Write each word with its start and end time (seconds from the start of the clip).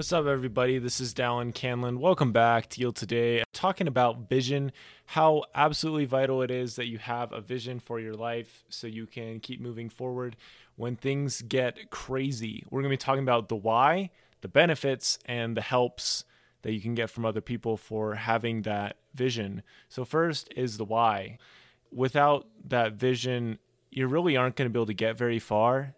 What's 0.00 0.14
up, 0.14 0.24
everybody? 0.24 0.78
This 0.78 0.98
is 0.98 1.12
Dallin 1.12 1.52
Candland. 1.52 1.98
Welcome 1.98 2.32
back 2.32 2.70
to 2.70 2.80
Yield 2.80 2.96
Today. 2.96 3.44
Talking 3.52 3.86
about 3.86 4.30
vision, 4.30 4.72
how 5.04 5.44
absolutely 5.54 6.06
vital 6.06 6.40
it 6.40 6.50
is 6.50 6.76
that 6.76 6.86
you 6.86 6.96
have 6.96 7.32
a 7.32 7.42
vision 7.42 7.80
for 7.80 8.00
your 8.00 8.14
life 8.14 8.64
so 8.70 8.86
you 8.86 9.04
can 9.04 9.40
keep 9.40 9.60
moving 9.60 9.90
forward 9.90 10.38
when 10.76 10.96
things 10.96 11.42
get 11.42 11.90
crazy. 11.90 12.64
We're 12.70 12.80
going 12.80 12.90
to 12.90 12.94
be 12.94 12.96
talking 12.96 13.22
about 13.22 13.50
the 13.50 13.56
why, 13.56 14.08
the 14.40 14.48
benefits, 14.48 15.18
and 15.26 15.54
the 15.54 15.60
helps 15.60 16.24
that 16.62 16.72
you 16.72 16.80
can 16.80 16.94
get 16.94 17.10
from 17.10 17.26
other 17.26 17.42
people 17.42 17.76
for 17.76 18.14
having 18.14 18.62
that 18.62 18.96
vision. 19.14 19.62
So, 19.90 20.06
first 20.06 20.50
is 20.56 20.78
the 20.78 20.86
why. 20.86 21.36
Without 21.92 22.48
that 22.68 22.94
vision, 22.94 23.58
you 23.90 24.06
really 24.06 24.34
aren't 24.34 24.56
going 24.56 24.64
to 24.64 24.72
be 24.72 24.78
able 24.78 24.86
to 24.86 24.94
get 24.94 25.18
very 25.18 25.38
far 25.38 25.94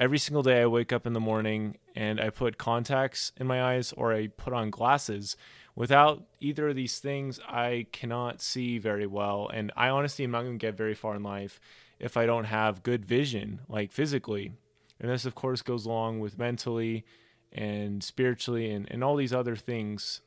every 0.00 0.18
single 0.18 0.42
day 0.42 0.62
I 0.62 0.66
wake 0.66 0.92
up 0.92 1.06
in 1.06 1.12
the 1.12 1.20
morning 1.20 1.76
and 1.94 2.18
I 2.20 2.30
put 2.30 2.56
contacts 2.56 3.32
in 3.36 3.46
my 3.46 3.62
eyes 3.62 3.92
or 3.92 4.14
I 4.14 4.28
put 4.28 4.54
on 4.54 4.70
glasses. 4.70 5.36
Without 5.76 6.24
either 6.40 6.70
of 6.70 6.76
these 6.76 6.98
things, 6.98 7.38
I 7.46 7.86
cannot 7.92 8.40
see 8.40 8.78
very 8.78 9.06
well. 9.06 9.50
And 9.52 9.70
I 9.76 9.90
honestly 9.90 10.24
am 10.24 10.30
not 10.30 10.42
going 10.42 10.58
to 10.58 10.66
get 10.66 10.74
very 10.76 10.94
far 10.94 11.14
in 11.14 11.22
life 11.22 11.60
if 11.98 12.16
I 12.16 12.24
don't 12.24 12.44
have 12.44 12.82
good 12.82 13.04
vision, 13.04 13.60
like 13.68 13.92
physically. 13.92 14.52
And 14.98 15.10
this, 15.10 15.26
of 15.26 15.34
course, 15.34 15.60
goes 15.60 15.84
along 15.84 16.20
with 16.20 16.38
mentally 16.38 17.04
and 17.52 18.02
spiritually 18.02 18.70
and, 18.70 18.90
and 18.90 19.04
all 19.04 19.16
these 19.16 19.34
other 19.34 19.54
things. 19.54 20.22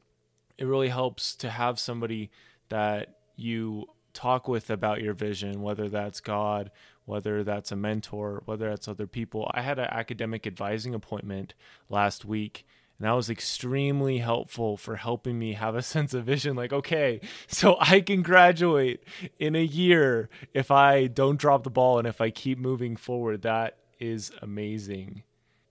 It 0.59 0.65
really 0.65 0.89
helps 0.89 1.35
to 1.37 1.49
have 1.49 1.79
somebody 1.79 2.29
that 2.69 3.17
you 3.35 3.87
talk 4.13 4.47
with 4.47 4.69
about 4.69 5.01
your 5.01 5.13
vision, 5.13 5.61
whether 5.61 5.89
that's 5.89 6.21
God, 6.21 6.71
whether 7.05 7.43
that's 7.43 7.71
a 7.71 7.75
mentor, 7.75 8.41
whether 8.45 8.69
that's 8.69 8.87
other 8.87 9.07
people. 9.07 9.49
I 9.53 9.61
had 9.61 9.79
an 9.79 9.87
academic 9.89 10.47
advising 10.47 10.93
appointment 10.93 11.53
last 11.89 12.25
week. 12.25 12.65
And 12.99 13.07
that 13.07 13.13
was 13.13 13.29
extremely 13.29 14.19
helpful 14.19 14.77
for 14.77 14.95
helping 14.97 15.37
me 15.37 15.53
have 15.53 15.75
a 15.75 15.81
sense 15.93 16.13
of 16.13 16.25
vision. 16.25 16.55
Like, 16.55 16.71
okay, 16.71 17.21
so 17.47 17.77
I 17.79 18.01
can 18.01 18.21
graduate 18.21 19.03
in 19.39 19.55
a 19.55 19.63
year 19.63 20.29
if 20.53 20.71
I 20.71 21.07
don't 21.07 21.39
drop 21.39 21.63
the 21.63 21.69
ball 21.69 21.97
and 21.97 22.07
if 22.07 22.21
I 22.21 22.29
keep 22.29 22.57
moving 22.57 22.95
forward. 22.95 23.41
That 23.41 23.77
is 23.99 24.31
amazing. 24.41 25.23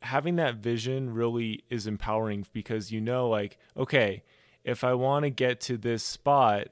Having 0.03 0.37
that 0.37 0.57
vision 0.57 1.15
really 1.15 1.63
is 1.71 1.87
empowering 1.87 2.45
because 2.53 2.91
you 2.91 3.01
know, 3.01 3.29
like, 3.29 3.57
okay, 3.77 4.25
if 4.65 4.85
I 4.85 4.95
want 4.95 5.25
to 5.25 5.31
get 5.31 5.61
to 5.63 5.77
this 5.77 6.03
spot, 6.03 6.69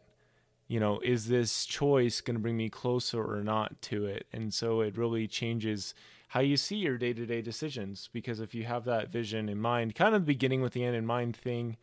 you 0.71 0.79
know, 0.79 1.01
is 1.03 1.27
this 1.27 1.67
choice 1.67 2.21
going 2.21 2.37
to 2.37 2.41
bring 2.41 2.57
me 2.57 2.69
closer 2.69 3.21
or 3.21 3.43
not 3.43 3.83
to 3.83 4.07
it? 4.07 4.29
And 4.33 4.55
so 4.55 4.83
it 4.83 4.97
really 4.97 5.27
changes 5.27 5.95
how 6.29 6.39
you 6.39 6.57
see 6.57 6.77
your 6.77 6.97
day 6.97 7.13
to 7.13 7.27
day 7.27 7.43
decisions. 7.43 8.09
Because 8.13 8.39
if 8.39 8.55
you 8.55 8.63
have 8.67 8.85
that 8.85 9.11
vision 9.11 9.49
in 9.49 9.59
mind, 9.59 9.97
kind 9.97 10.15
of 10.15 10.23
the 10.23 10.33
beginning 10.33 10.63
with 10.63 10.73
the 10.73 10.85
end 10.85 10.95
in 10.95 11.05
mind 11.05 11.37
thing, 11.37 11.77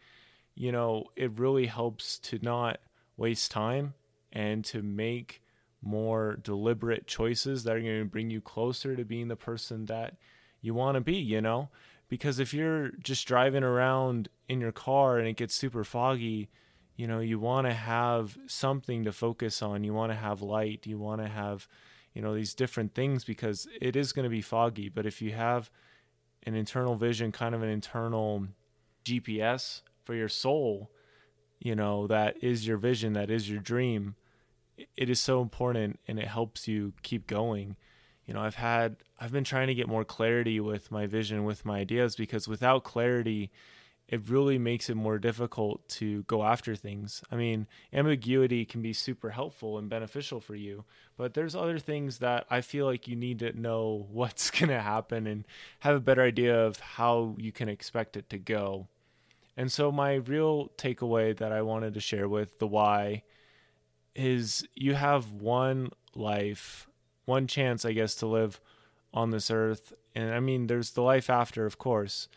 you 0.56 0.72
know, 0.72 1.04
it 1.18 1.38
really 1.38 1.66
helps 1.66 2.18
to 2.20 2.40
not 2.42 2.80
waste 3.18 3.52
time 3.52 3.94
and 4.32 4.64
to 4.64 4.82
make 4.82 5.42
more 5.82 6.40
deliberate 6.42 7.08
choices 7.08 7.66
that 7.66 7.76
are 7.76 7.82
going 7.82 8.04
to 8.04 8.10
bring 8.10 8.30
you 8.30 8.40
closer 8.40 8.96
to 8.96 9.04
being 9.04 9.28
the 9.28 9.36
person 9.36 9.88
that 9.88 10.16
you 10.62 10.74
want 10.74 10.96
to 10.96 11.02
be, 11.02 11.18
you 11.18 11.42
know? 11.42 11.68
Because 12.08 12.40
if 12.40 12.54
you're 12.54 12.92
just 13.04 13.28
driving 13.28 13.66
around 13.66 14.30
in 14.48 14.62
your 14.62 14.72
car 14.72 15.18
and 15.18 15.28
it 15.28 15.36
gets 15.36 15.56
super 15.56 15.84
foggy, 15.84 16.48
you 16.98 17.08
know 17.08 17.20
you 17.20 17.40
want 17.40 17.68
to 17.68 17.74
have 17.74 18.38
something 18.48 19.06
to 19.06 19.14
focus 19.14 19.62
on. 19.62 19.86
You 19.86 19.94
want 19.94 20.12
to 20.12 20.18
have 20.18 20.42
light. 20.42 20.86
You 20.86 20.98
want 20.98 21.22
to 21.22 21.30
have 21.30 21.68
you 22.14 22.22
know 22.22 22.36
these 22.36 22.54
different 22.54 22.94
things 22.94 23.24
because 23.24 23.68
it 23.80 23.96
is 23.96 24.12
going 24.12 24.24
to 24.24 24.30
be 24.30 24.42
foggy. 24.42 24.90
But 24.90 25.06
if 25.06 25.22
you 25.22 25.32
have 25.32 25.72
an 26.48 26.56
internal 26.56 26.96
vision 26.96 27.32
kind 27.32 27.54
of 27.54 27.62
an 27.62 27.70
internal 27.70 28.48
gps 29.06 29.82
for 30.04 30.16
your 30.16 30.30
soul 30.30 30.90
you 31.60 31.76
know 31.76 32.08
that 32.08 32.42
is 32.42 32.66
your 32.66 32.78
vision 32.78 33.14
that 33.14 33.30
is 33.30 33.50
your 33.50 33.60
dream 33.60 34.16
it 34.96 35.10
is 35.10 35.20
so 35.20 35.42
important 35.42 36.00
and 36.08 36.20
it 36.20 36.28
helps 36.28 36.68
you 36.68 36.94
keep 37.02 37.26
going. 37.26 37.76
You 38.26 38.34
know 38.34 38.42
i've 38.42 38.56
had 38.56 38.98
i've 39.22 39.32
been 39.32 39.46
trying 39.46 39.68
to 39.68 39.74
get 39.74 39.88
more 39.88 40.04
clarity 40.04 40.60
with 40.60 40.92
my 40.92 41.06
vision 41.06 41.46
with 41.46 41.66
my 41.66 41.80
ideas 41.80 42.16
because 42.18 42.48
without 42.48 42.84
clarity 42.84 43.52
it 44.08 44.30
really 44.30 44.58
makes 44.58 44.90
it 44.90 44.96
more 44.96 45.18
difficult 45.18 45.88
to 45.90 46.24
go 46.24 46.44
after 46.44 46.76
things. 46.76 47.22
I 47.30 47.36
mean, 47.36 47.68
ambiguity 47.92 48.64
can 48.64 48.82
be 48.82 48.94
super 48.94 49.32
helpful 49.32 49.78
and 49.78 49.90
beneficial 49.90 50.40
for 50.40 50.56
you, 50.56 50.86
but 51.18 51.34
there's 51.34 51.56
other 51.56 51.78
things 51.78 52.20
that 52.20 52.46
I 52.50 52.62
feel 52.62 52.86
like 52.86 53.08
you 53.08 53.18
need 53.18 53.40
to 53.40 53.60
know 53.60 54.08
what's 54.12 54.50
going 54.50 54.70
to 54.70 54.82
happen 54.82 55.28
and 55.28 55.44
have 55.80 55.96
a 55.96 56.02
better 56.02 56.24
idea 56.24 56.58
of 56.66 56.80
how 56.80 57.36
you 57.38 57.52
can 57.52 57.68
expect 57.68 58.16
it 58.16 58.30
to 58.30 58.38
go. 58.38 58.88
And 59.58 59.72
so, 59.72 59.92
my 59.92 60.14
real 60.16 60.70
takeaway 60.78 61.36
that 61.38 61.52
I 61.52 61.62
wanted 61.64 61.96
to 61.96 62.00
share 62.00 62.30
with 62.30 62.60
the 62.60 62.68
why 62.68 63.24
is 64.16 64.68
you 64.76 64.94
have 64.94 65.32
one 65.32 65.90
life, 66.16 66.88
one 67.26 67.48
chance, 67.48 67.84
I 67.84 67.92
guess, 67.94 68.16
to 68.16 68.28
live 68.28 68.62
on 69.14 69.32
this 69.32 69.50
earth. 69.50 69.94
And 70.16 70.32
I 70.32 70.40
mean, 70.40 70.68
there's 70.68 70.92
the 70.92 71.02
life 71.02 71.30
after, 71.30 71.66
of 71.66 71.78
course 71.78 72.28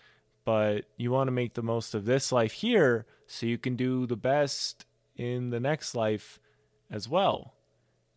but 0.51 0.87
you 0.97 1.13
want 1.13 1.29
to 1.29 1.33
make 1.33 1.55
the 1.55 1.63
most 1.63 1.95
of 1.95 2.07
this 2.07 2.33
life 2.33 2.51
here 2.51 3.07
so 3.29 3.47
you 3.47 3.57
can 3.57 3.77
do 3.77 4.05
the 4.05 4.17
best 4.17 4.85
in 5.15 5.51
the 5.51 5.61
next 5.61 5.95
life 5.95 6.41
as 6.91 7.09
well. 7.09 7.55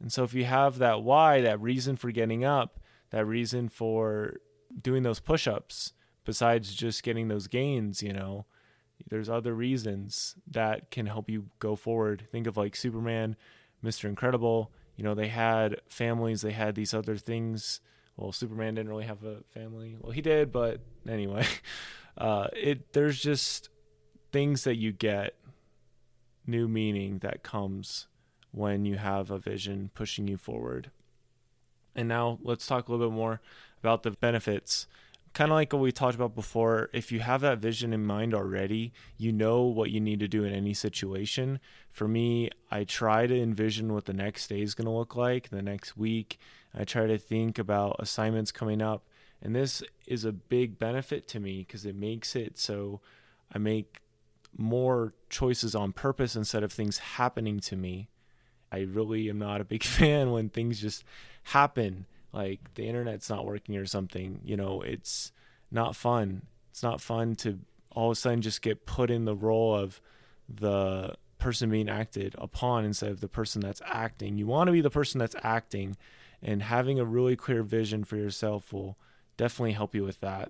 And 0.02 0.12
so 0.12 0.24
if 0.24 0.34
you 0.34 0.44
have 0.46 0.80
that 0.80 1.04
why, 1.04 1.42
that 1.42 1.62
reason 1.62 1.96
for 1.96 2.10
getting 2.10 2.44
up, 2.44 2.80
that 3.12 3.28
reason 3.28 3.70
for 3.70 4.38
doing 4.82 5.04
those 5.04 5.20
push-ups 5.20 5.94
besides 6.26 6.74
just 6.74 7.04
getting 7.04 7.28
those 7.28 7.46
gains, 7.46 8.02
you 8.02 8.14
know, 8.14 8.48
there's 9.08 9.30
other 9.30 9.54
reasons 9.54 10.34
that 10.50 10.90
can 10.90 11.06
help 11.06 11.30
you 11.30 11.50
go 11.60 11.76
forward. 11.76 12.28
Think 12.32 12.48
of 12.48 12.58
like 12.58 12.76
Superman, 12.76 13.36
Mr. 13.86 14.06
Incredible, 14.06 14.72
you 14.96 15.04
know, 15.04 15.14
they 15.14 15.28
had 15.28 15.82
families, 15.88 16.42
they 16.42 16.54
had 16.54 16.74
these 16.74 16.96
other 16.96 17.16
things. 17.16 17.80
Well, 18.18 18.32
Superman 18.32 18.74
didn't 18.74 18.90
really 18.90 19.06
have 19.06 19.24
a 19.24 19.44
family. 19.54 19.98
Well, 20.02 20.14
he 20.14 20.22
did, 20.22 20.52
but 20.52 20.82
anyway. 21.08 21.46
uh, 22.18 22.48
it 22.54 22.94
there's 22.94 23.22
just 23.22 23.70
things 24.32 24.64
that 24.64 24.76
you 24.76 24.92
get 24.92 25.36
new 26.46 26.68
meaning 26.68 27.20
that 27.20 27.44
comes 27.44 28.08
when 28.52 28.86
you 28.86 28.98
have 28.98 29.32
a 29.32 29.38
vision 29.38 29.90
pushing 29.94 30.28
you 30.28 30.38
forward. 30.38 30.92
And 31.96 32.08
now 32.08 32.40
let's 32.44 32.66
talk 32.66 32.88
a 32.88 32.92
little 32.92 33.10
bit 33.10 33.16
more 33.16 33.42
about 33.80 34.04
the 34.04 34.12
benefits. 34.12 34.88
Kind 35.34 35.52
of 35.52 35.56
like 35.56 35.74
what 35.74 35.82
we 35.82 35.92
talked 35.92 36.16
about 36.16 36.36
before, 36.36 36.90
if 36.94 37.12
you 37.12 37.20
have 37.22 37.42
that 37.42 37.58
vision 37.58 37.92
in 37.92 38.06
mind 38.06 38.36
already, 38.36 38.94
you 39.18 39.32
know 39.32 39.64
what 39.64 39.90
you 39.90 40.00
need 40.00 40.20
to 40.20 40.28
do 40.28 40.44
in 40.44 40.54
any 40.54 40.76
situation. 40.76 41.60
For 41.92 42.08
me, 42.08 42.52
I 42.70 42.84
try 42.84 43.26
to 43.26 43.42
envision 43.42 43.94
what 43.94 44.06
the 44.06 44.14
next 44.14 44.48
day 44.48 44.62
is 44.62 44.76
going 44.76 44.86
to 44.86 44.92
look 44.92 45.16
like, 45.16 45.50
the 45.50 45.64
next 45.64 45.98
week. 45.98 46.40
I 46.76 46.84
try 46.84 47.08
to 47.08 47.18
think 47.18 47.58
about 47.58 47.96
assignments 47.98 48.52
coming 48.52 48.82
up 48.82 49.08
and 49.44 49.54
this 49.54 49.84
is 50.08 50.24
a 50.24 50.32
big 50.32 50.80
benefit 50.80 51.28
to 51.28 51.40
me 51.40 51.60
because 51.60 51.86
it 51.86 51.96
makes 51.96 52.36
it 52.36 52.58
so 52.58 53.02
I 53.54 53.58
make 53.58 54.00
more 54.58 55.14
choices 55.30 55.76
on 55.76 55.92
purpose 55.92 56.36
instead 56.36 56.64
of 56.64 56.72
things 56.72 56.98
happening 56.98 57.60
to 57.60 57.76
me. 57.76 58.08
I 58.72 58.80
really 58.80 59.30
am 59.30 59.38
not 59.38 59.62
a 59.62 59.66
big 59.66 59.84
fan 59.84 60.32
when 60.32 60.50
things 60.50 60.80
just 60.80 61.04
happen, 61.44 62.06
like 62.32 62.74
the 62.76 62.88
internet's 62.88 63.30
not 63.30 63.46
working 63.46 63.76
or 63.76 63.86
something. 63.86 64.40
You 64.46 64.56
know, 64.56 64.82
it's 64.82 65.34
not 65.70 65.96
fun. 65.96 66.44
It's 66.72 66.82
not 66.82 67.02
fun 67.02 67.36
to 67.38 67.60
all 67.92 68.12
of 68.12 68.18
a 68.18 68.20
sudden 68.20 68.42
just 68.42 68.62
get 68.62 68.86
put 68.86 69.12
in 69.12 69.26
the 69.26 69.36
role 69.36 69.76
of 69.76 70.00
the 70.48 71.16
person 71.38 71.70
being 71.70 71.90
acted 71.90 72.34
upon 72.38 72.86
instead 72.86 73.12
of 73.12 73.20
the 73.20 73.28
person 73.28 73.62
that's 73.62 73.82
acting. 73.86 74.38
You 74.38 74.48
want 74.48 74.70
to 74.70 74.72
be 74.72 74.82
the 74.82 74.90
person 74.90 75.20
that's 75.20 75.36
acting, 75.44 75.98
and 76.42 76.64
having 76.64 77.00
a 77.00 77.06
really 77.06 77.36
clear 77.36 77.62
vision 77.62 78.04
for 78.04 78.16
yourself 78.16 78.72
will 78.72 78.98
definitely 79.38 79.74
help 79.74 79.96
you 79.96 80.04
with 80.04 80.20
that. 80.22 80.50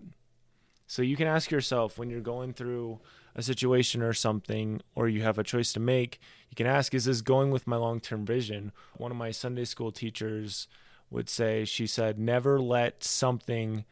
So 0.87 1.01
you 1.01 1.15
can 1.15 1.27
ask 1.27 1.49
yourself 1.49 1.97
when 1.97 2.09
you're 2.09 2.21
going 2.21 2.53
through 2.53 2.99
a 3.35 3.41
situation 3.41 4.01
or 4.01 4.13
something, 4.13 4.81
or 4.95 5.07
you 5.07 5.23
have 5.23 5.39
a 5.39 5.43
choice 5.43 5.73
to 5.73 5.79
make, 5.79 6.19
you 6.49 6.55
can 6.55 6.67
ask, 6.67 6.93
is 6.93 7.05
this 7.05 7.21
going 7.21 7.49
with 7.49 7.65
my 7.65 7.77
long 7.77 7.99
term 7.99 8.25
vision? 8.25 8.71
One 8.97 9.11
of 9.11 9.17
my 9.17 9.31
Sunday 9.31 9.65
school 9.65 9.91
teachers 9.91 10.67
would 11.09 11.29
say, 11.29 11.65
she 11.65 11.87
said, 11.87 12.19
never 12.19 12.59
let 12.59 13.03
something, 13.03 13.85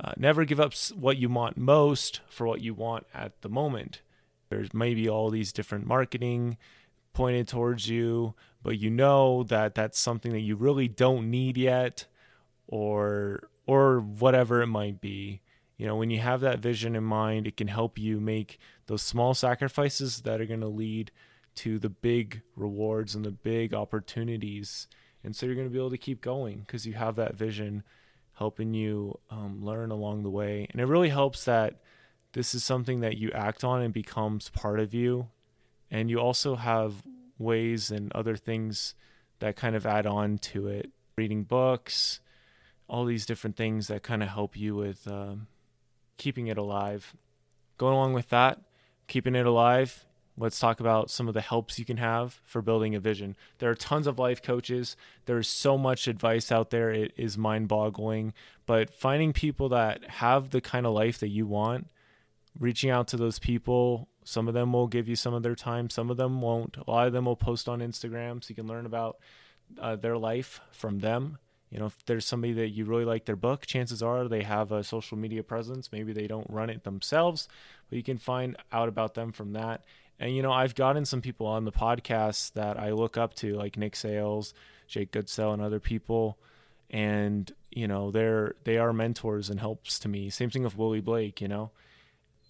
uh, 0.00 0.12
never 0.16 0.44
give 0.44 0.60
up 0.60 0.72
what 0.94 1.18
you 1.18 1.28
want 1.28 1.56
most 1.58 2.20
for 2.28 2.46
what 2.46 2.62
you 2.62 2.72
want 2.72 3.06
at 3.12 3.42
the 3.42 3.48
moment. 3.48 4.00
There's 4.48 4.72
maybe 4.72 5.08
all 5.08 5.28
these 5.28 5.52
different 5.52 5.86
marketing 5.86 6.56
pointed 7.12 7.48
towards 7.48 7.88
you, 7.88 8.34
but 8.62 8.78
you 8.78 8.90
know 8.90 9.42
that 9.44 9.74
that's 9.74 9.98
something 9.98 10.32
that 10.32 10.40
you 10.40 10.56
really 10.56 10.88
don't 10.88 11.30
need 11.30 11.56
yet, 11.58 12.06
or 12.66 13.48
or 13.68 14.00
whatever 14.00 14.62
it 14.62 14.66
might 14.66 14.98
be. 14.98 15.42
You 15.76 15.86
know, 15.86 15.94
when 15.94 16.08
you 16.10 16.18
have 16.20 16.40
that 16.40 16.58
vision 16.58 16.96
in 16.96 17.04
mind, 17.04 17.46
it 17.46 17.58
can 17.58 17.68
help 17.68 17.98
you 17.98 18.18
make 18.18 18.58
those 18.86 19.02
small 19.02 19.34
sacrifices 19.34 20.22
that 20.22 20.40
are 20.40 20.46
going 20.46 20.62
to 20.62 20.68
lead 20.68 21.12
to 21.56 21.78
the 21.78 21.90
big 21.90 22.40
rewards 22.56 23.14
and 23.14 23.24
the 23.24 23.30
big 23.30 23.74
opportunities. 23.74 24.88
And 25.22 25.36
so 25.36 25.44
you're 25.44 25.54
going 25.54 25.66
to 25.66 25.72
be 25.72 25.78
able 25.78 25.90
to 25.90 25.98
keep 25.98 26.22
going 26.22 26.60
because 26.60 26.86
you 26.86 26.94
have 26.94 27.16
that 27.16 27.36
vision 27.36 27.82
helping 28.38 28.72
you 28.72 29.18
um, 29.30 29.62
learn 29.62 29.90
along 29.90 30.22
the 30.22 30.30
way. 30.30 30.66
And 30.70 30.80
it 30.80 30.86
really 30.86 31.10
helps 31.10 31.44
that 31.44 31.82
this 32.32 32.54
is 32.54 32.64
something 32.64 33.00
that 33.00 33.18
you 33.18 33.30
act 33.32 33.64
on 33.64 33.82
and 33.82 33.92
becomes 33.92 34.48
part 34.48 34.80
of 34.80 34.94
you. 34.94 35.28
And 35.90 36.08
you 36.08 36.18
also 36.18 36.56
have 36.56 37.02
ways 37.38 37.90
and 37.90 38.10
other 38.12 38.36
things 38.36 38.94
that 39.40 39.56
kind 39.56 39.76
of 39.76 39.84
add 39.84 40.06
on 40.06 40.38
to 40.38 40.68
it 40.68 40.90
reading 41.18 41.42
books, 41.42 42.20
all 42.88 43.04
these 43.04 43.26
different 43.26 43.56
things 43.56 43.88
that 43.88 44.02
kind 44.02 44.22
of 44.22 44.28
help 44.30 44.56
you 44.56 44.74
with 44.74 45.06
um, 45.06 45.46
keeping 46.16 46.46
it 46.46 46.58
alive. 46.58 47.14
Going 47.76 47.94
along 47.94 48.14
with 48.14 48.28
that, 48.30 48.60
keeping 49.06 49.34
it 49.34 49.46
alive, 49.46 50.06
let's 50.36 50.58
talk 50.58 50.80
about 50.80 51.10
some 51.10 51.28
of 51.28 51.34
the 51.34 51.40
helps 51.40 51.78
you 51.78 51.84
can 51.84 51.98
have 51.98 52.40
for 52.44 52.62
building 52.62 52.94
a 52.94 53.00
vision. 53.00 53.36
There 53.58 53.70
are 53.70 53.74
tons 53.74 54.06
of 54.06 54.18
life 54.18 54.42
coaches. 54.42 54.96
There's 55.26 55.48
so 55.48 55.76
much 55.76 56.08
advice 56.08 56.50
out 56.50 56.70
there. 56.70 56.90
It 56.90 57.12
is 57.16 57.36
mind 57.36 57.68
boggling. 57.68 58.32
But 58.66 58.90
finding 58.90 59.32
people 59.32 59.68
that 59.70 60.04
have 60.08 60.50
the 60.50 60.60
kind 60.60 60.86
of 60.86 60.92
life 60.92 61.18
that 61.18 61.28
you 61.28 61.46
want, 61.46 61.88
reaching 62.58 62.90
out 62.90 63.08
to 63.08 63.16
those 63.16 63.38
people, 63.38 64.08
some 64.24 64.48
of 64.48 64.54
them 64.54 64.72
will 64.72 64.88
give 64.88 65.08
you 65.08 65.16
some 65.16 65.34
of 65.34 65.42
their 65.42 65.54
time, 65.54 65.90
some 65.90 66.10
of 66.10 66.16
them 66.16 66.40
won't. 66.40 66.76
A 66.76 66.90
lot 66.90 67.06
of 67.06 67.12
them 67.12 67.24
will 67.24 67.36
post 67.36 67.68
on 67.68 67.80
Instagram 67.80 68.42
so 68.42 68.48
you 68.50 68.54
can 68.54 68.66
learn 68.66 68.86
about 68.86 69.18
uh, 69.80 69.96
their 69.96 70.18
life 70.18 70.60
from 70.70 71.00
them. 71.00 71.38
You 71.70 71.78
know, 71.78 71.86
if 71.86 72.04
there's 72.06 72.24
somebody 72.24 72.54
that 72.54 72.70
you 72.70 72.84
really 72.84 73.04
like 73.04 73.26
their 73.26 73.36
book, 73.36 73.66
chances 73.66 74.02
are 74.02 74.26
they 74.26 74.42
have 74.42 74.72
a 74.72 74.82
social 74.82 75.18
media 75.18 75.42
presence. 75.42 75.92
Maybe 75.92 76.12
they 76.12 76.26
don't 76.26 76.48
run 76.48 76.70
it 76.70 76.84
themselves, 76.84 77.48
but 77.88 77.96
you 77.96 78.02
can 78.02 78.16
find 78.16 78.56
out 78.72 78.88
about 78.88 79.14
them 79.14 79.32
from 79.32 79.52
that. 79.52 79.84
And 80.18 80.34
you 80.34 80.42
know, 80.42 80.52
I've 80.52 80.74
gotten 80.74 81.04
some 81.04 81.20
people 81.20 81.46
on 81.46 81.64
the 81.64 81.72
podcast 81.72 82.54
that 82.54 82.78
I 82.78 82.90
look 82.92 83.16
up 83.16 83.34
to, 83.34 83.54
like 83.54 83.76
Nick 83.76 83.96
Sales, 83.96 84.54
Jake 84.86 85.12
Goodsell, 85.12 85.52
and 85.52 85.62
other 85.62 85.80
people. 85.80 86.38
And 86.90 87.52
you 87.70 87.86
know, 87.86 88.10
they're 88.10 88.54
they 88.64 88.78
are 88.78 88.92
mentors 88.92 89.50
and 89.50 89.60
helps 89.60 89.98
to 90.00 90.08
me. 90.08 90.30
Same 90.30 90.50
thing 90.50 90.64
with 90.64 90.76
Willie 90.76 91.00
Blake. 91.00 91.40
You 91.40 91.48
know, 91.48 91.70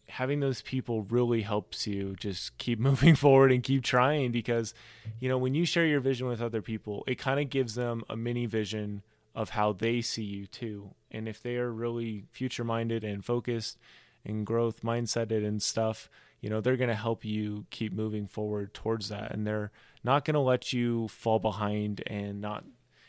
having 0.08 0.40
those 0.40 0.62
people 0.62 1.02
really 1.02 1.42
helps 1.42 1.86
you 1.86 2.14
just 2.18 2.56
keep 2.58 2.78
moving 2.88 3.14
forward 3.14 3.52
and 3.52 3.62
keep 3.62 3.82
trying 3.82 4.32
because 4.32 4.74
you 5.20 5.28
know 5.28 5.38
when 5.38 5.54
you 5.54 5.64
share 5.64 5.86
your 5.86 6.00
vision 6.00 6.26
with 6.26 6.40
other 6.40 6.62
people 6.62 7.04
it 7.06 7.16
kind 7.16 7.40
of 7.40 7.50
gives 7.50 7.74
them 7.74 8.02
a 8.08 8.16
mini 8.16 8.46
vision 8.46 9.02
of 9.34 9.50
how 9.50 9.72
they 9.72 10.00
see 10.00 10.24
you 10.24 10.46
too. 10.46 10.94
And 11.12 11.28
if 11.28 11.40
they 11.40 11.56
are 11.56 11.70
really 11.70 12.24
future 12.32 12.64
minded 12.64 13.04
and 13.04 13.24
focused 13.24 13.78
and 14.24 14.44
growth 14.44 14.82
mindseted 14.82 15.46
and 15.46 15.62
stuff 15.62 16.10
you 16.40 16.48
know 16.48 16.60
they're 16.60 16.76
going 16.76 16.88
to 16.88 16.94
help 16.94 17.24
you 17.24 17.66
keep 17.70 17.92
moving 17.92 18.26
forward 18.26 18.74
towards 18.74 19.08
that. 19.08 19.32
And 19.32 19.46
they're 19.46 19.70
not 20.04 20.24
going 20.24 20.34
to 20.34 20.40
let 20.40 20.72
you 20.72 21.08
fall 21.08 21.38
behind 21.38 22.02
and 22.06 22.40
not 22.40 22.64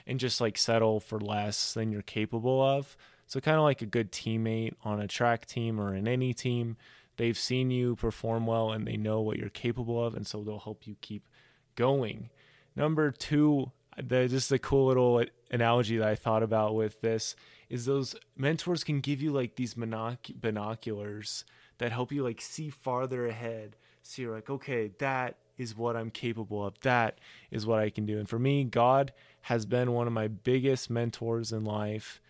and 0.08 0.20
just 0.20 0.42
like 0.42 0.58
settle 0.58 1.00
for 1.00 1.20
less 1.20 1.74
than 1.74 1.92
you're 1.92 2.02
capable 2.02 2.62
of 2.62 2.98
so 3.30 3.40
kind 3.40 3.56
of 3.56 3.64
like 3.64 3.82
a 3.82 3.86
good 3.86 4.12
teammate 4.12 4.74
on 4.84 5.00
a 5.00 5.08
track 5.08 5.46
team 5.46 5.80
or 5.80 5.96
in 5.96 6.06
any 6.06 6.34
team 6.34 6.76
they've 7.16 7.38
seen 7.38 7.72
you 7.72 7.96
perform 7.96 8.46
well 8.46 8.72
and 8.72 8.86
they 8.86 8.98
know 8.98 9.22
what 9.22 9.38
you're 9.38 9.50
capable 9.50 10.04
of 10.06 10.16
and 10.16 10.28
so 10.28 10.44
they'll 10.44 10.60
help 10.60 10.86
you 10.86 10.98
keep 11.00 11.30
going 11.76 12.30
number 12.76 13.10
two 13.12 13.72
the 13.96 14.28
just 14.28 14.52
a 14.52 14.60
cool 14.60 14.88
little 14.88 15.24
analogy 15.52 15.98
that 15.98 16.08
i 16.08 16.16
thought 16.16 16.44
about 16.44 16.76
with 16.76 17.00
this 17.00 17.36
is 17.70 17.86
those 17.86 18.16
mentors 18.36 18.84
can 18.84 19.00
give 19.00 19.22
you 19.22 19.32
like 19.32 19.56
these 19.56 19.76
binoculars 19.76 21.46
that 21.80 21.92
help 21.92 22.12
you 22.12 22.24
like 22.24 22.42
see 22.42 22.70
farther 22.70 23.28
ahead. 23.28 23.76
So 24.04 24.22
you're 24.22 24.34
like, 24.34 24.50
okay, 24.50 24.92
that 25.00 25.38
is 25.58 25.76
what 25.76 25.96
I'm 25.96 26.10
capable 26.10 26.66
of. 26.66 26.80
That 26.82 27.20
is 27.52 27.66
what 27.66 27.80
I 27.80 27.90
can 27.90 28.06
do. 28.06 28.18
And 28.18 28.30
for 28.30 28.40
me, 28.40 28.64
God 28.64 29.14
has 29.42 29.66
been 29.66 29.94
one 29.94 30.08
of 30.08 30.14
my 30.14 30.28
biggest 30.28 30.90
mentors 30.90 31.52
in 31.52 31.64
life. 31.64 32.22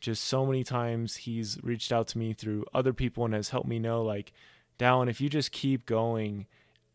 Just 0.00 0.24
so 0.24 0.44
many 0.46 0.62
times 0.64 1.16
he's 1.16 1.58
reached 1.62 1.92
out 1.92 2.08
to 2.08 2.18
me 2.18 2.32
through 2.32 2.64
other 2.74 2.92
people 2.92 3.24
and 3.24 3.34
has 3.34 3.50
helped 3.50 3.68
me 3.68 3.78
know 3.78 4.02
like, 4.02 4.32
Dallin, 4.78 5.08
if 5.08 5.20
you 5.20 5.28
just 5.28 5.52
keep 5.52 5.86
going, 5.86 6.46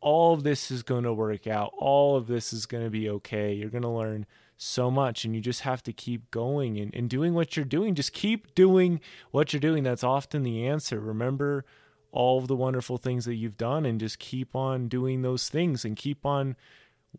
all 0.02 0.34
of 0.34 0.44
this 0.44 0.72
is 0.72 0.84
going 0.84 1.04
to 1.04 1.14
work 1.14 1.48
out. 1.48 1.72
All 1.78 2.16
of 2.16 2.28
this 2.28 2.54
is 2.54 2.66
going 2.66 2.84
to 2.84 2.90
be 2.90 3.10
okay. 3.10 3.54
You're 3.54 3.70
going 3.70 3.82
to 3.84 3.90
learn 3.90 4.26
so 4.58 4.92
much 4.92 5.26
and 5.26 5.34
you 5.34 5.42
just 5.42 5.62
have 5.62 5.82
to 5.84 5.94
keep 5.94 6.30
going 6.30 6.78
and, 6.78 6.94
and 6.94 7.10
doing 7.10 7.34
what 7.34 7.56
you're 7.56 7.66
doing. 7.66 7.96
Just 7.96 8.14
keep 8.14 8.54
doing 8.54 9.00
what 9.32 9.54
you're 9.54 9.60
doing. 9.60 9.84
That's 9.84 10.04
often 10.04 10.44
the 10.44 10.68
answer. 10.68 11.00
Remember 11.00 11.66
all 12.12 12.38
of 12.38 12.48
the 12.48 12.56
wonderful 12.56 12.98
things 12.98 13.26
that 13.26 13.36
you've 13.36 13.58
done 13.58 13.86
and 13.86 14.00
just 14.00 14.20
keep 14.20 14.56
on 14.56 14.88
doing 14.88 15.22
those 15.22 15.50
things 15.50 15.86
and 15.86 15.96
keep 15.96 16.26
on 16.26 16.56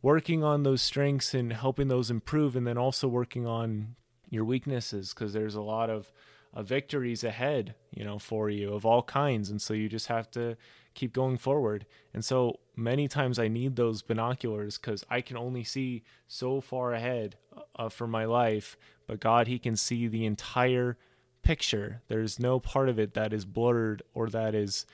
working 0.01 0.45
on 0.45 0.63
those 0.63 0.83
strengths 0.83 1.35
and 1.35 1.53
helping 1.53 1.89
those 1.89 2.11
improve 2.11 2.55
and 2.55 2.67
then 2.67 2.79
also 2.79 3.09
working 3.09 3.47
on 3.47 3.97
your 4.33 4.45
weaknesses 4.45 5.15
because 5.15 5.33
there's 5.33 5.55
a 5.55 5.63
lot 5.63 5.91
of 5.91 6.13
uh, 6.55 6.63
victories 6.63 7.25
ahead 7.25 7.75
you 7.93 8.05
know 8.05 8.19
for 8.19 8.51
you 8.51 8.75
of 8.75 8.85
all 8.85 9.03
kinds 9.03 9.49
and 9.51 9.63
so 9.63 9.73
you 9.73 9.89
just 9.89 10.09
have 10.09 10.31
to 10.31 10.57
keep 10.95 11.13
going 11.13 11.39
forward 11.39 11.87
and 12.13 12.25
so 12.25 12.59
many 12.77 13.09
times 13.09 13.39
i 13.39 13.49
need 13.49 13.77
those 13.77 14.03
binoculars 14.03 14.77
because 14.77 15.05
i 15.09 15.21
can 15.21 15.37
only 15.37 15.65
see 15.65 16.03
so 16.27 16.61
far 16.61 16.93
ahead 16.93 17.37
uh, 17.77 17.89
for 17.89 18.07
my 18.07 18.25
life 18.25 18.77
but 19.07 19.21
god 19.21 19.47
he 19.47 19.59
can 19.59 19.77
see 19.77 20.07
the 20.09 20.27
entire 20.27 20.99
picture. 21.43 22.03
There's 22.09 22.39
no 22.39 22.59
part 22.59 22.89
of 22.89 22.99
it 22.99 23.15
that 23.15 23.33
is 23.33 23.45
blurred 23.45 24.03
or 24.15 24.29
that 24.31 24.55
is 24.55 24.87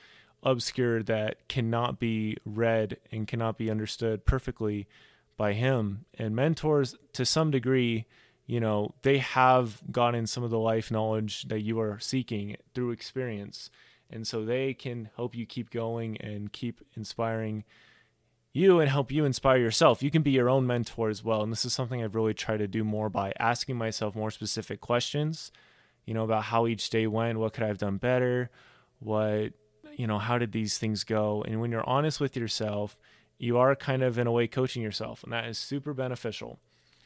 obscured 0.43 1.05
that 1.05 1.47
cannot 1.47 1.99
be 1.99 2.37
read 2.45 2.97
and 3.11 3.27
cannot 3.27 3.57
be 3.57 3.69
understood 3.69 4.25
perfectly 4.25 4.87
by 5.37 5.53
him. 5.53 6.05
And 6.17 6.35
mentors, 6.35 6.95
to 7.13 7.25
some 7.25 7.51
degree, 7.51 8.05
you 8.49 8.59
know, 8.59 8.93
they 9.03 9.19
have 9.19 9.79
gotten 9.91 10.25
some 10.25 10.43
of 10.43 10.49
the 10.49 10.57
life 10.57 10.89
knowledge 10.89 11.43
that 11.49 11.61
you 11.61 11.79
are 11.79 11.99
seeking 11.99 12.55
through 12.73 12.91
experience. 12.91 13.69
And 14.09 14.25
so 14.25 14.43
they 14.43 14.73
can 14.73 15.09
help 15.15 15.35
you 15.35 15.45
keep 15.45 15.69
going 15.69 16.17
and 16.17 16.51
keep 16.51 16.81
inspiring 16.97 17.63
you 18.51 18.79
and 18.79 18.89
help 18.89 19.11
you 19.11 19.23
inspire 19.23 19.59
yourself. 19.59 20.01
You 20.01 20.09
can 20.09 20.23
be 20.23 20.31
your 20.31 20.49
own 20.49 20.65
mentor 20.65 21.09
as 21.09 21.23
well. 21.23 21.43
And 21.43 21.51
this 21.51 21.63
is 21.63 21.73
something 21.73 22.03
I've 22.03 22.15
really 22.15 22.33
tried 22.33 22.57
to 22.57 22.67
do 22.67 22.83
more 22.83 23.07
by 23.07 23.33
asking 23.39 23.75
myself 23.77 24.15
more 24.15 24.31
specific 24.31 24.81
questions 24.81 25.51
you 26.09 26.15
know, 26.15 26.23
about 26.23 26.45
how 26.45 26.65
each 26.65 26.89
day 26.89 27.05
went, 27.05 27.37
what 27.37 27.53
could 27.53 27.61
I 27.61 27.67
have 27.67 27.77
done 27.77 27.97
better, 27.97 28.49
what, 28.97 29.53
you 29.95 30.07
know, 30.07 30.17
how 30.17 30.39
did 30.39 30.51
these 30.51 30.79
things 30.79 31.03
go? 31.03 31.43
And 31.43 31.61
when 31.61 31.69
you're 31.69 31.87
honest 31.87 32.19
with 32.19 32.35
yourself, 32.35 32.97
you 33.37 33.59
are 33.59 33.75
kind 33.75 34.01
of 34.01 34.17
in 34.17 34.25
a 34.25 34.31
way 34.31 34.47
coaching 34.47 34.81
yourself, 34.81 35.23
and 35.23 35.31
that 35.31 35.45
is 35.45 35.59
super 35.59 35.93
beneficial. 35.93 36.57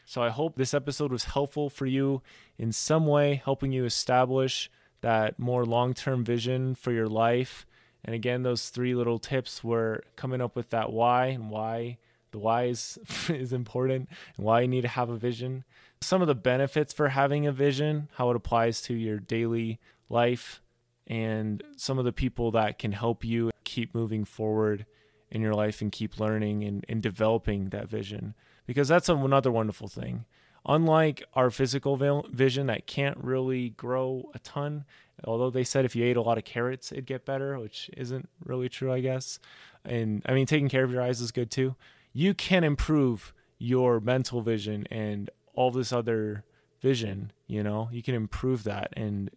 So 0.06 0.22
I 0.22 0.30
hope 0.30 0.56
this 0.56 0.74
episode 0.74 1.12
was 1.12 1.26
helpful 1.26 1.70
for 1.70 1.86
you 1.86 2.22
in 2.58 2.72
some 2.72 3.06
way, 3.06 3.42
helping 3.44 3.72
you 3.72 3.86
establish 3.86 4.70
that 5.02 5.40
more 5.40 5.66
long 5.66 5.94
term 5.94 6.24
vision 6.24 6.76
for 6.76 6.92
your 6.92 7.08
life. 7.08 7.66
And 8.06 8.14
again, 8.14 8.44
those 8.44 8.70
three 8.70 8.96
little 8.96 9.20
tips 9.20 9.64
were 9.64 10.04
coming 10.16 10.42
up 10.42 10.56
with 10.56 10.70
that 10.72 10.92
why 10.92 11.28
and 11.28 11.50
why 11.50 11.98
the 12.32 12.40
why 12.40 12.66
is, 12.66 13.00
is 13.30 13.54
important 13.54 14.10
and 14.36 14.46
why 14.46 14.62
you 14.62 14.68
need 14.68 14.82
to 14.82 14.88
have 14.88 15.10
a 15.10 15.18
vision 15.18 15.64
some 16.04 16.22
of 16.22 16.28
the 16.28 16.36
benefits 16.36 16.94
for 16.94 17.10
having 17.10 17.48
a 17.48 17.52
vision, 17.52 18.10
how 18.16 18.30
it 18.30 18.36
applies 18.36 18.82
to 18.82 18.94
your 18.94 19.18
daily 19.18 19.80
life, 20.10 20.62
and 21.08 21.64
some 21.78 21.98
of 21.98 22.06
the 22.06 22.12
people 22.12 22.52
that 22.52 22.78
can 22.78 22.92
help 22.92 23.24
you 23.26 23.52
keep 23.64 23.96
moving 23.96 24.26
forward 24.26 24.86
in 25.34 25.42
your 25.42 25.54
life 25.54 25.82
and 25.82 25.92
keep 25.92 26.20
learning 26.20 26.64
and, 26.64 26.86
and 26.88 27.02
developing 27.02 27.70
that 27.70 27.90
vision. 27.90 28.34
Because 28.66 28.88
that's 28.88 29.10
another 29.10 29.52
wonderful 29.52 29.90
thing. 29.90 30.24
Unlike 30.66 31.24
our 31.34 31.50
physical 31.50 32.24
vision 32.32 32.68
that 32.68 32.88
can't 32.88 33.18
really 33.18 33.72
grow 33.72 34.32
a 34.34 34.40
ton, 34.40 34.86
although 35.26 35.50
they 35.50 35.66
said 35.66 35.84
if 35.84 35.94
you 35.94 36.06
ate 36.06 36.16
a 36.16 36.22
lot 36.22 36.38
of 36.38 36.46
carrots, 36.46 36.94
it'd 36.94 37.06
get 37.06 37.26
better, 37.26 37.60
which 37.60 37.90
isn't 37.98 38.30
really 38.46 38.70
true, 38.70 38.94
I 38.94 39.02
guess. 39.02 39.40
And 39.84 40.22
I 40.26 40.34
mean, 40.34 40.46
taking 40.46 40.70
care 40.70 40.86
of 40.86 40.92
your 40.92 41.02
eyes 41.02 41.20
is 41.20 41.34
good 41.34 41.52
too. 41.52 41.76
You 42.14 42.34
can 42.34 42.64
improve 42.64 43.34
your 43.58 44.00
mental 44.00 44.42
vision 44.42 44.88
and 44.90 45.30
all 45.54 45.72
this 45.72 45.92
other 45.92 46.46
vision 46.82 47.32
you 47.48 47.64
know 47.64 47.88
you 47.92 48.04
can 48.04 48.14
improve 48.14 48.64
that 48.66 48.90
and 48.98 49.32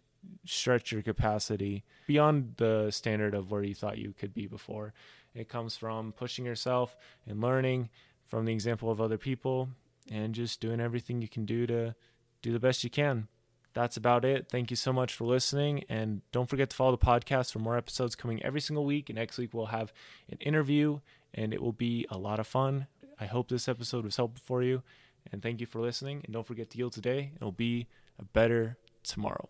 stretch 0.45 0.91
your 0.91 1.01
capacity 1.01 1.83
beyond 2.05 2.53
the 2.57 2.89
standard 2.91 3.33
of 3.33 3.51
where 3.51 3.63
you 3.63 3.73
thought 3.73 3.97
you 3.97 4.13
could 4.17 4.33
be 4.33 4.47
before 4.47 4.93
it 5.37 5.49
comes 5.49 5.77
from 5.77 6.11
pushing 6.11 6.45
yourself 6.45 6.95
and 7.25 7.41
learning 7.41 7.89
from 8.25 8.45
the 8.45 8.53
example 8.53 8.91
of 8.91 8.99
other 8.99 9.17
people 9.17 9.69
and 10.11 10.33
just 10.35 10.59
doing 10.59 10.79
everything 10.79 11.21
you 11.21 11.27
can 11.27 11.45
do 11.45 11.67
to 11.67 11.95
do 12.41 12.51
the 12.51 12.59
best 12.59 12.83
you 12.83 12.89
can 12.89 13.27
that's 13.77 13.95
about 13.95 14.25
it. 14.25 14.47
Thank 14.49 14.71
you 14.71 14.75
so 14.75 14.91
much 14.91 15.13
for 15.13 15.25
listening. 15.25 15.83
And 15.87 16.21
don't 16.31 16.49
forget 16.49 16.71
to 16.71 16.75
follow 16.75 16.91
the 16.91 16.97
podcast 16.97 17.51
for 17.51 17.59
more 17.59 17.77
episodes 17.77 18.15
coming 18.15 18.41
every 18.43 18.59
single 18.59 18.85
week. 18.85 19.09
And 19.09 19.17
next 19.17 19.37
week, 19.37 19.53
we'll 19.53 19.67
have 19.67 19.93
an 20.31 20.39
interview, 20.39 20.99
and 21.35 21.53
it 21.53 21.61
will 21.61 21.73
be 21.73 22.07
a 22.09 22.17
lot 22.17 22.39
of 22.39 22.47
fun. 22.47 22.87
I 23.19 23.27
hope 23.27 23.49
this 23.49 23.67
episode 23.67 24.03
was 24.03 24.17
helpful 24.17 24.41
for 24.43 24.63
you. 24.63 24.81
And 25.31 25.43
thank 25.43 25.61
you 25.61 25.67
for 25.67 25.79
listening. 25.79 26.21
And 26.25 26.33
don't 26.33 26.47
forget 26.47 26.71
to 26.71 26.77
yield 26.77 26.93
today. 26.93 27.31
It'll 27.35 27.51
be 27.51 27.87
a 28.17 28.25
better 28.25 28.77
tomorrow. 29.03 29.47